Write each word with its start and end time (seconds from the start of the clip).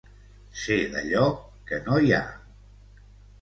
Ser 0.61 0.77
d'allò 0.95 1.27
que 1.69 1.79
no 1.85 1.99
hi 2.07 2.11
ha. 2.17 2.23